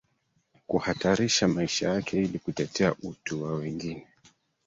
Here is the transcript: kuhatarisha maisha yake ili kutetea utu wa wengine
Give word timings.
kuhatarisha 0.67 1.47
maisha 1.47 1.89
yake 1.89 2.17
ili 2.17 2.39
kutetea 2.39 2.95
utu 3.03 3.43
wa 3.43 3.53
wengine 3.55 4.07